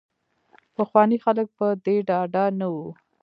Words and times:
پخواني 0.75 1.17
خلک 1.25 1.47
په 1.57 1.67
دې 1.85 1.95
ډاډه 2.07 2.45
نه 2.59 2.67
وو. 2.73 2.87